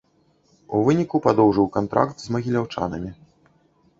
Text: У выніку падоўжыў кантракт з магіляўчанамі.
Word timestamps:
У 0.77 0.79
выніку 0.87 1.19
падоўжыў 1.25 1.69
кантракт 1.77 2.17
з 2.23 2.27
магіляўчанамі. 2.37 3.11